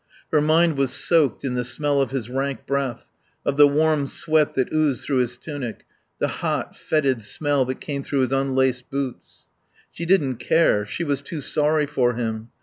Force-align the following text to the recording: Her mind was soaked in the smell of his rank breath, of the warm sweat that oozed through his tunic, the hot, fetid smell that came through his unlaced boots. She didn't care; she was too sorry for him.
Her 0.31 0.41
mind 0.41 0.79
was 0.79 0.91
soaked 0.93 1.45
in 1.45 1.53
the 1.53 1.63
smell 1.63 2.01
of 2.01 2.09
his 2.09 2.27
rank 2.27 2.65
breath, 2.65 3.07
of 3.45 3.55
the 3.55 3.67
warm 3.67 4.07
sweat 4.07 4.55
that 4.55 4.73
oozed 4.73 5.05
through 5.05 5.19
his 5.19 5.37
tunic, 5.37 5.85
the 6.17 6.27
hot, 6.41 6.75
fetid 6.75 7.23
smell 7.23 7.65
that 7.65 7.81
came 7.81 8.01
through 8.01 8.21
his 8.21 8.31
unlaced 8.31 8.89
boots. 8.89 9.47
She 9.91 10.07
didn't 10.07 10.37
care; 10.37 10.87
she 10.87 11.03
was 11.03 11.21
too 11.21 11.41
sorry 11.41 11.85
for 11.85 12.15
him. 12.15 12.49